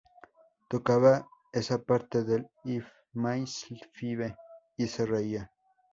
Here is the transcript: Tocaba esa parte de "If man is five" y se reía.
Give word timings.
Tocaba 0.67 1.27
esa 1.53 1.83
parte 1.83 2.23
de 2.23 2.49
"If 2.63 2.87
man 3.13 3.43
is 3.43 3.67
five" 3.93 4.35
y 4.75 4.87
se 4.87 5.05
reía. 5.05 5.51